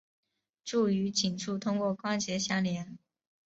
[0.65, 2.97] 肋与脊柱通过关节相连。